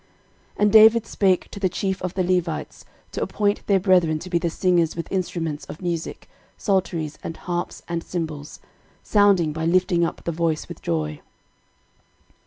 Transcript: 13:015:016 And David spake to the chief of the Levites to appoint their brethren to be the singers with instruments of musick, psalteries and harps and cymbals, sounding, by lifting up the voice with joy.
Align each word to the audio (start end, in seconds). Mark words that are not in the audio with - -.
13:015:016 0.55 0.55
And 0.63 0.71
David 0.73 1.05
spake 1.05 1.51
to 1.51 1.59
the 1.59 1.69
chief 1.69 2.01
of 2.01 2.15
the 2.15 2.23
Levites 2.23 2.85
to 3.11 3.21
appoint 3.21 3.67
their 3.67 3.79
brethren 3.79 4.17
to 4.17 4.31
be 4.31 4.39
the 4.39 4.49
singers 4.49 4.95
with 4.95 5.11
instruments 5.11 5.63
of 5.65 5.79
musick, 5.79 6.27
psalteries 6.57 7.19
and 7.21 7.37
harps 7.37 7.83
and 7.87 8.03
cymbals, 8.03 8.59
sounding, 9.03 9.53
by 9.53 9.67
lifting 9.67 10.03
up 10.03 10.23
the 10.23 10.31
voice 10.31 10.67
with 10.67 10.81
joy. 10.81 11.21